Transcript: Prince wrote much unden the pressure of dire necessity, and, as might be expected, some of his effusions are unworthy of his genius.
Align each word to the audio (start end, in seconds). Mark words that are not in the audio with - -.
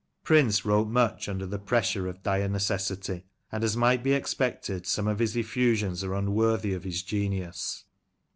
Prince 0.23 0.65
wrote 0.65 0.87
much 0.87 1.27
unden 1.27 1.51
the 1.51 1.59
pressure 1.59 2.07
of 2.07 2.23
dire 2.23 2.49
necessity, 2.49 3.23
and, 3.51 3.63
as 3.63 3.77
might 3.77 4.01
be 4.03 4.13
expected, 4.13 4.87
some 4.87 5.07
of 5.07 5.19
his 5.19 5.35
effusions 5.37 6.03
are 6.03 6.15
unworthy 6.15 6.73
of 6.73 6.83
his 6.85 7.03
genius. 7.03 7.85